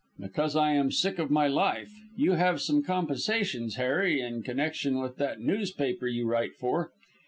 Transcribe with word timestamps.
"Because 0.19 0.55
I 0.55 0.71
am 0.71 0.91
sick 0.91 1.19
of 1.19 1.29
my 1.29 1.45
life. 1.45 1.91
You 2.17 2.31
have 2.31 2.59
some 2.59 2.81
compensations, 2.81 3.75
Harry, 3.75 4.19
in 4.19 4.41
connection 4.41 4.99
with 4.99 5.17
that 5.17 5.41
newspaper 5.41 6.07
you 6.07 6.25
write 6.25 6.55
for. 6.55 6.89